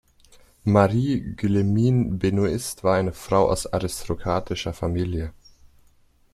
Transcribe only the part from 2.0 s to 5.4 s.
Benoist war eine Frau aus aristokratischer Familie.